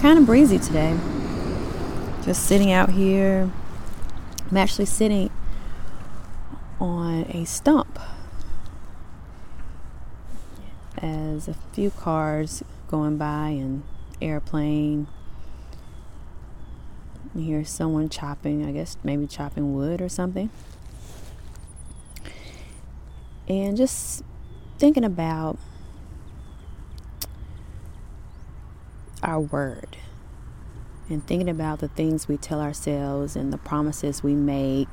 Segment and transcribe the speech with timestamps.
[0.00, 0.96] kind of breezy today.
[2.24, 3.50] Just sitting out here.
[4.50, 5.30] I'm actually sitting
[6.78, 7.98] on a stump
[10.98, 13.82] as a few cars going by and
[14.20, 15.06] airplane.
[17.34, 20.50] You hear someone chopping, I guess maybe chopping wood or something.
[23.48, 24.22] And just
[24.78, 25.58] thinking about
[29.26, 29.98] our word
[31.10, 34.88] and thinking about the things we tell ourselves and the promises we make.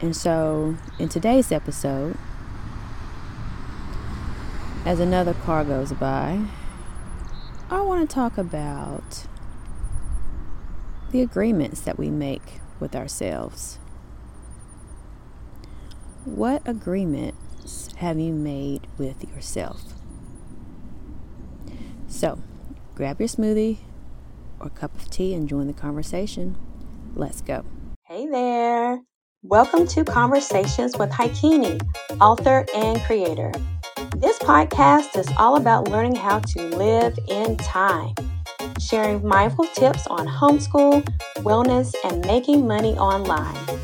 [0.00, 2.16] And so, in today's episode,
[4.84, 6.44] as another car goes by,
[7.70, 9.26] I want to talk about
[11.10, 13.78] the agreements that we make with ourselves.
[16.24, 19.97] What agreements have you made with yourself?
[22.18, 22.36] So,
[22.96, 23.76] grab your smoothie
[24.58, 26.56] or cup of tea and join the conversation.
[27.14, 27.64] Let's go.
[28.06, 28.98] Hey there.
[29.44, 31.80] Welcome to Conversations with Haikini,
[32.20, 33.52] author and creator.
[34.16, 38.16] This podcast is all about learning how to live in time,
[38.80, 41.04] sharing mindful tips on homeschool,
[41.44, 43.78] wellness, and making money online.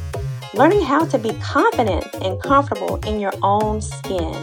[0.55, 4.35] Learning how to be confident and comfortable in your own skin.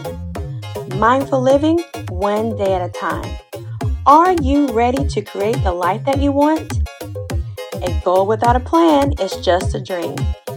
[0.96, 3.30] Mindful living one day at a time.
[4.04, 6.72] Are you ready to create the life that you want?
[7.74, 10.16] A goal without a plan is just a dream.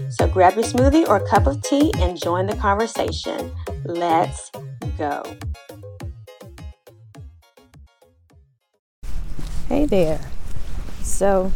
[0.10, 3.52] So grab your smoothie or cup of tea and join the conversation.
[3.84, 4.50] Let's
[4.98, 5.22] go.
[9.68, 10.22] Hey there.
[11.04, 11.52] So,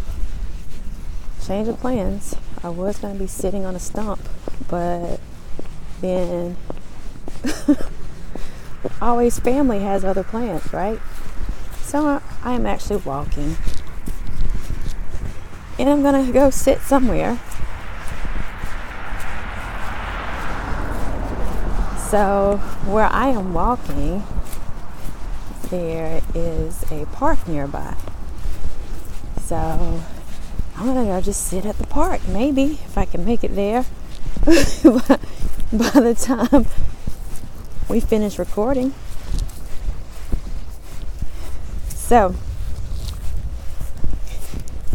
[1.43, 2.35] change of plans.
[2.61, 4.19] I was going to be sitting on a stump,
[4.67, 5.19] but
[6.01, 6.55] then
[9.01, 10.99] always family has other plans, right?
[11.89, 13.57] So I am actually walking.
[15.79, 17.39] And I'm going to go sit somewhere.
[22.11, 24.21] So, where I am walking,
[25.71, 27.95] there is a park nearby.
[29.41, 29.57] So,
[30.77, 33.85] I'm gonna go just sit at the park, maybe, if I can make it there
[34.45, 35.19] by
[35.99, 36.67] the time
[37.89, 38.93] we finish recording.
[42.09, 42.33] So,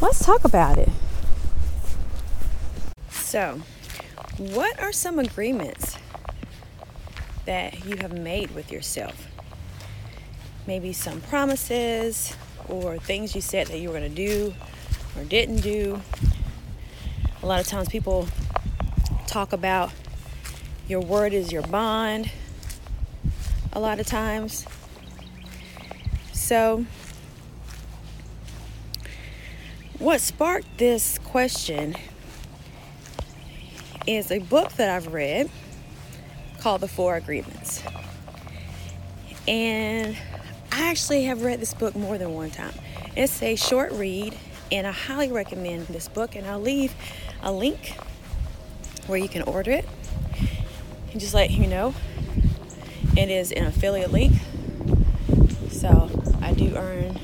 [0.00, 0.88] let's talk about it.
[3.08, 3.60] So,
[4.36, 5.96] what are some agreements
[7.46, 9.28] that you have made with yourself?
[10.66, 12.34] Maybe some promises
[12.68, 14.52] or things you said that you were going to do
[15.16, 16.02] or didn't do.
[17.44, 18.26] A lot of times people
[19.28, 19.92] talk about
[20.88, 22.32] your word is your bond.
[23.72, 24.66] A lot of times.
[26.32, 26.84] So,
[29.98, 31.94] what sparked this question
[34.06, 35.48] is a book that I've read
[36.60, 37.82] called The Four Agreements.
[39.46, 40.16] And
[40.72, 42.74] I actually have read this book more than one time.
[43.16, 44.36] It's a short read,
[44.72, 46.34] and I highly recommend this book.
[46.34, 46.92] And I'll leave
[47.42, 47.96] a link
[49.06, 49.88] where you can order it.
[51.12, 51.94] And just let you know,
[53.16, 54.32] it is an affiliate link.
[55.70, 56.10] So
[56.42, 57.20] I do earn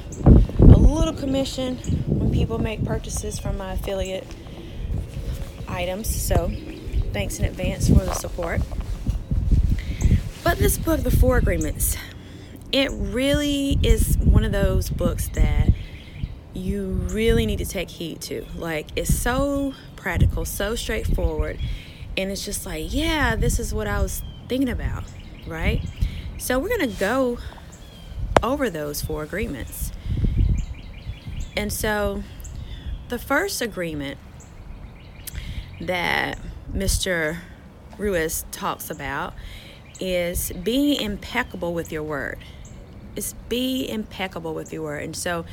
[0.60, 2.00] a little commission
[2.32, 4.26] people make purchases from my affiliate
[5.68, 6.08] items.
[6.14, 6.52] So
[7.12, 8.60] thanks in advance for the support.
[10.42, 11.96] But this book, The Four Agreements,
[12.72, 15.70] it really is one of those books that
[16.54, 18.44] you really need to take heed to.
[18.56, 21.58] Like, it's so practical, so straightforward,
[22.16, 25.04] and it's just like, yeah, this is what I was thinking about,
[25.47, 25.82] right?
[26.38, 27.38] So, we're to go
[28.42, 29.92] over those four agreements.
[31.56, 32.22] And so,
[33.09, 34.19] the first agreement
[35.81, 36.38] that
[36.72, 37.38] Mr.
[37.99, 39.34] Ruiz talks about
[39.99, 42.39] is being impeccable with your word.
[43.16, 45.03] Is be impeccable with your word.
[45.03, 45.45] And so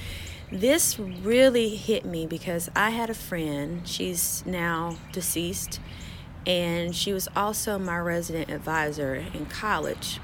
[0.51, 5.80] this really hit me because I had a friend, she's now deceased,
[6.45, 10.19] and she was also my resident advisor in college.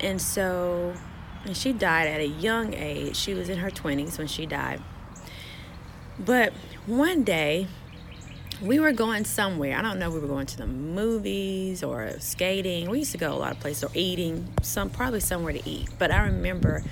[0.00, 0.94] And so
[1.44, 3.16] and she died at a young age.
[3.16, 4.80] She was in her 20s when she died.
[6.18, 6.52] But
[6.86, 7.66] one day,
[8.60, 9.76] we were going somewhere.
[9.76, 10.10] I don't know.
[10.10, 12.88] We were going to the movies or skating.
[12.90, 14.52] We used to go a lot of places or eating.
[14.62, 15.88] Some probably somewhere to eat.
[15.98, 16.84] But I remember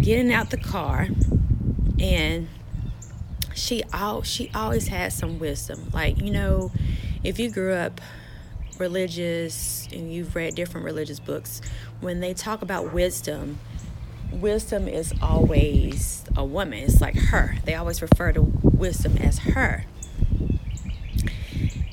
[0.00, 1.08] getting out the car,
[1.98, 2.48] and
[3.54, 5.90] she all she always had some wisdom.
[5.92, 6.70] Like you know,
[7.24, 8.00] if you grew up
[8.80, 11.60] religious and you've read different religious books,
[12.00, 13.58] when they talk about wisdom,
[14.32, 16.80] wisdom is always a woman.
[16.80, 17.56] It's like her.
[17.64, 19.84] They always refer to wisdom as her.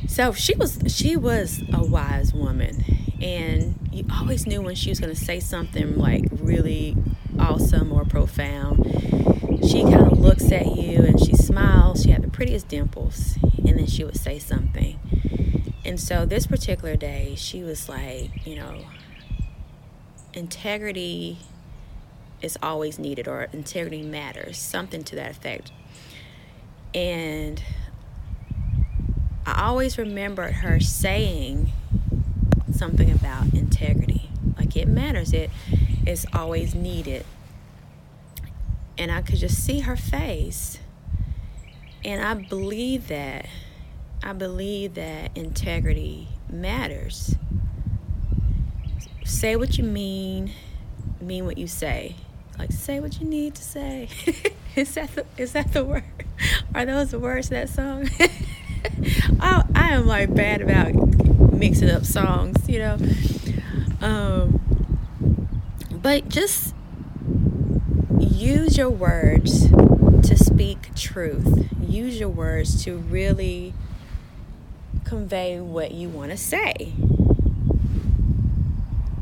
[0.07, 2.83] So she was she was a wise woman,
[3.21, 6.95] and you always knew when she was going to say something like really
[7.37, 8.83] awesome or profound.
[9.69, 12.03] She kind of looks at you and she smiles.
[12.03, 14.97] She had the prettiest dimples, and then she would say something.
[15.87, 18.83] And so this particular day, she was like, you know,
[20.33, 21.37] integrity
[22.41, 25.71] is always needed or integrity matters, something to that effect.
[26.93, 27.63] And
[29.45, 31.71] I always remembered her saying
[32.73, 34.29] something about integrity.
[34.57, 35.49] Like it matters, it
[36.05, 37.25] is always needed.
[38.97, 40.79] And I could just see her face.
[42.03, 43.45] And I believe that.
[44.23, 47.35] I believe that integrity matters.
[49.23, 50.51] Say what you mean,
[51.21, 52.15] mean what you say.
[52.57, 54.09] Like say what you need to say.
[54.75, 56.03] is that the is that the word?
[56.73, 58.09] Are those the words to that song?
[59.39, 60.93] I, I am like bad about
[61.53, 62.97] mixing up songs, you know.
[64.01, 64.59] Um,
[65.91, 66.73] but just
[68.19, 71.69] use your words to speak truth.
[71.81, 73.73] Use your words to really
[75.07, 76.93] convey what you want to say.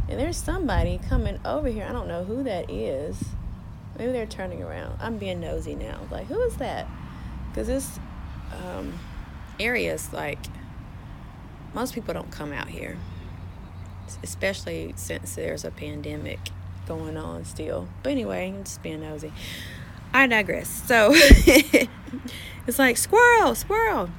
[0.07, 1.85] And there's somebody coming over here.
[1.87, 3.23] I don't know who that is.
[3.97, 4.97] Maybe they're turning around.
[4.99, 5.99] I'm being nosy now.
[6.11, 6.87] Like, who is that?
[7.49, 7.99] Because this
[8.65, 8.93] um,
[9.59, 10.39] area is like,
[11.73, 12.97] most people don't come out here,
[14.23, 16.39] especially since there's a pandemic
[16.87, 17.87] going on still.
[18.03, 19.31] But anyway, I'm just being nosy.
[20.13, 20.69] I digress.
[20.69, 24.09] So it's like squirrel, squirrel.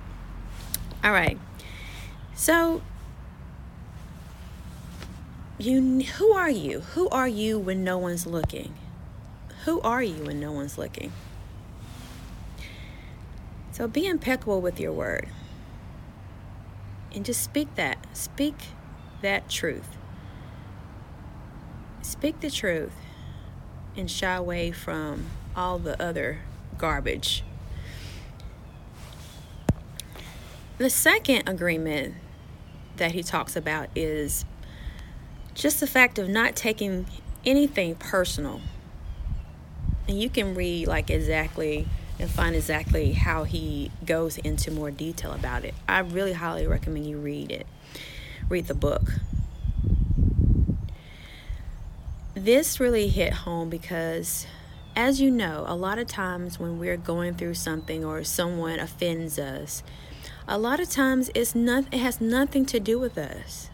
[1.03, 1.39] All right.
[2.37, 2.83] So
[5.59, 6.81] you who are you?
[6.81, 8.75] Who are you when no one's looking?
[9.65, 11.13] Who are you when no one's looking?
[13.73, 15.29] So be impeccable with your word.
[17.15, 17.99] And just speak that.
[18.15, 18.55] Speak
[19.23, 19.97] that truth.
[22.03, 22.93] Speak the truth
[23.97, 26.41] and shy away from all the other
[26.77, 27.43] garbage.
[30.77, 32.15] The second agreement
[32.99, 34.45] that he talks about is
[35.55, 37.07] just the fact of not taking
[37.45, 38.61] anything personal.
[40.09, 41.89] And you can read like exactly
[42.19, 45.75] and find exactly how he goes into more detail about it.
[45.89, 47.67] I really highly recommend you read it.
[48.49, 49.13] Read the book.
[52.35, 54.47] This really hit home because
[54.95, 59.39] as you know, a lot of times when we're going through something or someone offends
[59.39, 59.83] us,
[60.49, 63.71] a lot of times it's not it has nothing to do with us.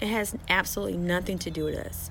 [0.00, 2.10] It has absolutely nothing to do with us.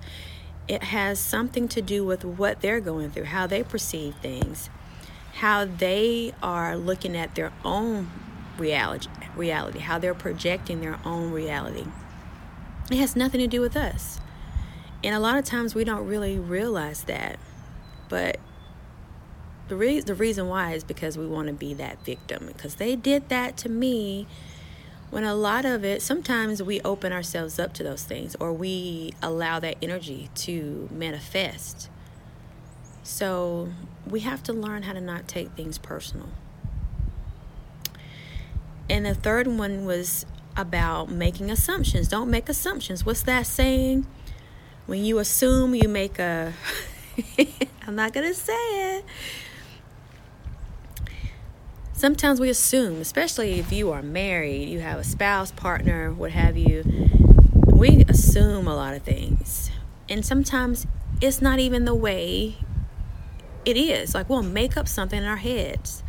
[0.68, 4.70] It has something to do with what they're going through, how they perceive things,
[5.36, 8.10] how they are looking at their own
[8.58, 11.86] reality, reality, how they're projecting their own reality.
[12.90, 14.20] It has nothing to do with us.
[15.04, 17.40] And a lot of times we don't really realize that.
[18.08, 18.38] But
[19.72, 22.48] the, re- the reason why is because we want to be that victim.
[22.48, 24.28] Because they did that to me
[25.12, 29.14] when a lot of it, sometimes we open ourselves up to those things or we
[29.22, 31.90] allow that energy to manifest.
[33.04, 33.70] So
[34.06, 36.28] we have to learn how to not take things personal.
[38.90, 40.26] And the third one was
[40.58, 42.10] about making assumptions.
[42.10, 43.06] Don't make assumptions.
[43.06, 44.06] What's that saying?
[44.86, 46.52] When you assume, you make a.
[47.88, 49.06] I'm not to say it
[52.02, 56.58] sometimes we assume, especially if you are married, you have a spouse, partner, what have
[56.58, 56.84] you,
[57.68, 59.70] we assume a lot of things.
[60.10, 60.88] And sometimes
[61.22, 62.58] it's not even the way
[63.66, 64.16] it is.
[64.16, 66.02] Like we'll make up something in our heads.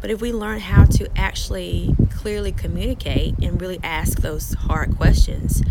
[0.00, 5.62] But if we learn how to actually clearly communicate and really ask those hard questions,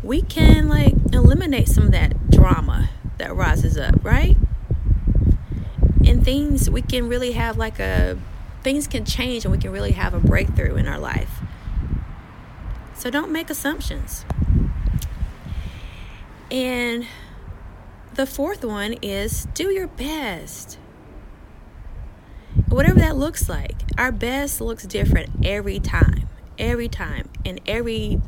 [0.00, 4.36] we can like eliminate some of that drama that rises up, right?
[6.06, 8.16] And things we can really have like a
[8.62, 11.40] things can change and we can really have a breakthrough in our life.
[12.94, 14.24] So don't make assumptions.
[16.50, 17.06] And
[18.14, 20.78] the fourth one is do your best.
[22.68, 23.76] Whatever that looks like.
[23.96, 26.28] Our best looks different every time.
[26.58, 27.28] Every time.
[27.44, 28.20] In every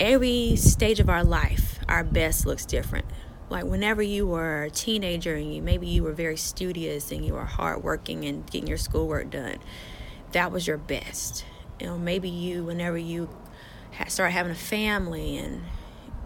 [0.00, 3.04] every stage of our life, our best looks different
[3.50, 7.32] like whenever you were a teenager and you maybe you were very studious and you
[7.32, 9.58] were hardworking and getting your schoolwork done
[10.32, 11.44] that was your best
[11.80, 13.28] you know maybe you whenever you
[14.08, 15.62] start having a family and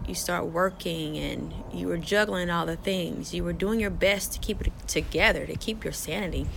[0.07, 3.33] you start working and you were juggling all the things.
[3.33, 6.47] You were doing your best to keep it together, to keep your sanity.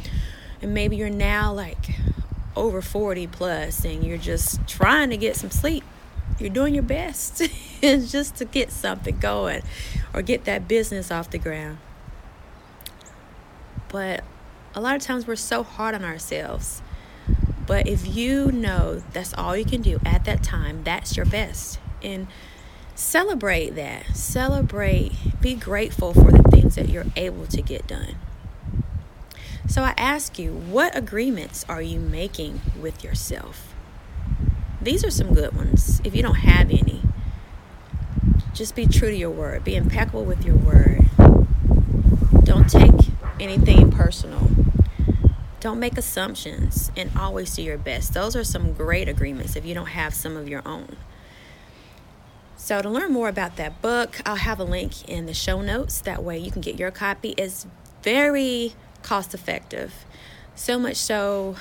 [0.60, 1.96] And maybe you're now like
[2.54, 5.84] over 40 plus and you're just trying to get some sleep.
[6.38, 7.42] You're doing your best
[7.80, 9.62] just to get something going
[10.16, 11.78] or get that business off the ground.
[13.88, 14.24] But
[14.74, 16.82] a lot of times we're so hard on ourselves.
[17.66, 21.78] But if you know that's all you can do at that time, that's your best.
[22.02, 22.28] And
[22.94, 24.16] celebrate that.
[24.16, 28.16] Celebrate, be grateful for the things that you're able to get done.
[29.68, 33.74] So I ask you, what agreements are you making with yourself?
[34.80, 36.00] These are some good ones.
[36.04, 37.02] If you don't have any,
[38.56, 41.04] just be true to your word, be impeccable with your word.
[42.42, 44.48] Don't take anything personal.
[45.60, 48.14] Don't make assumptions and always do your best.
[48.14, 50.96] Those are some great agreements if you don't have some of your own.
[52.56, 56.00] So, to learn more about that book, I'll have a link in the show notes.
[56.00, 57.34] That way, you can get your copy.
[57.36, 57.66] It's
[58.02, 58.72] very
[59.02, 59.92] cost effective.
[60.54, 61.56] So much so,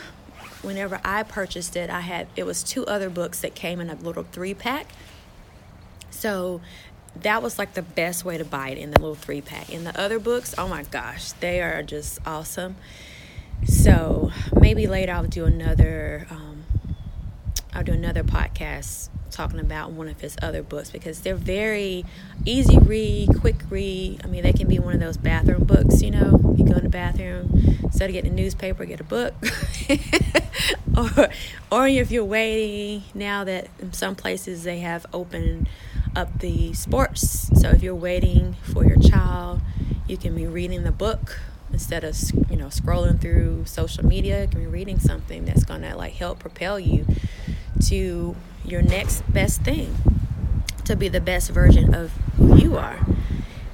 [0.61, 3.95] whenever I purchased it, I had it was two other books that came in a
[3.95, 4.87] little three pack.
[6.25, 6.60] So
[7.22, 9.70] that was like the best way to buy it in the little three pack.
[9.70, 12.77] In the other books, oh my gosh, they are just awesome.
[13.63, 16.25] So maybe later I'll do another.
[16.32, 16.63] Um,
[17.75, 22.05] I'll do another podcast talking about one of his other books because they're very
[22.44, 24.22] easy read, quick read.
[24.24, 26.55] I mean, they can be one of those bathroom books, you know.
[26.58, 29.36] You go in the bathroom, instead of getting a newspaper, get a book.
[30.98, 31.29] or,
[31.72, 35.67] or if you're waiting, now that in some places they have opened
[36.15, 37.50] up the sports.
[37.60, 39.62] So if you're waiting for your child,
[40.07, 41.39] you can be reading the book
[41.72, 42.15] instead of
[42.50, 44.41] you know scrolling through social media.
[44.43, 47.05] You can be reading something that's gonna like help propel you
[47.88, 49.95] to your next best thing
[50.86, 53.00] to be the best version of who you are.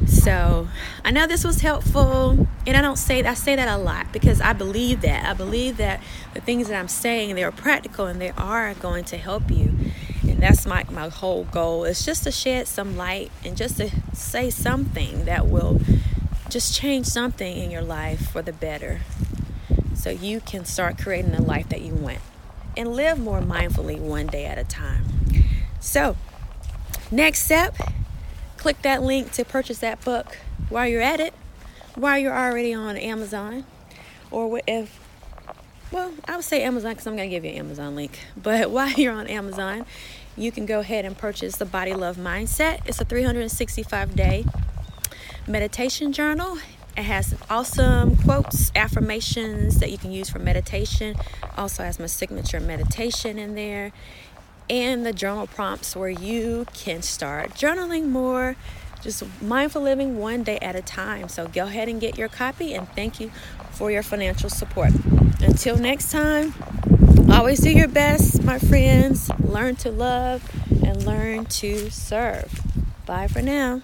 [0.08, 0.68] So
[1.06, 4.42] I know this was helpful, and I don't say I say that a lot because
[4.42, 6.02] I believe that I believe that
[6.34, 9.74] the things that I'm saying they are practical and they are going to help you,
[10.42, 14.50] that's my my whole goal is just to shed some light and just to say
[14.50, 15.80] something that will
[16.50, 19.02] just change something in your life for the better,
[19.94, 22.20] so you can start creating the life that you want
[22.76, 25.06] and live more mindfully one day at a time.
[25.80, 26.16] So,
[27.10, 27.76] next step,
[28.58, 30.38] click that link to purchase that book
[30.70, 31.34] while you're at it,
[31.96, 33.66] while you're already on Amazon,
[34.30, 35.00] or if,
[35.92, 38.20] well, I would say Amazon because I'm going to give you an Amazon link.
[38.42, 39.86] But while you're on Amazon,
[40.38, 42.82] you can go ahead and purchase the Body Love Mindset.
[42.86, 44.46] It's a 365 day
[45.48, 46.58] meditation journal
[46.98, 51.16] it has awesome quotes, affirmations that you can use for meditation.
[51.58, 53.94] Also has my signature meditation in there.
[54.70, 58.56] And the journal prompts where you can start journaling more,
[59.02, 61.30] just mindful living one day at a time.
[61.30, 63.32] So go ahead and get your copy and thank you
[63.72, 64.92] for your financial support.
[65.42, 66.54] Until next time,
[67.42, 69.32] always do your best, my friends.
[69.40, 70.48] Learn to love
[70.86, 72.62] and learn to serve.
[73.08, 73.82] Bye for now.